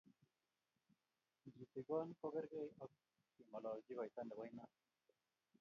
[1.55, 2.91] ngetigon ko kergei ak
[3.35, 4.71] kengololchi koita ne bo inat